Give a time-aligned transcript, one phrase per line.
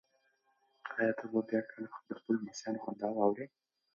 [0.97, 3.45] ایا ته به بیا کله د خپلو لمسیانو خندا واورې؟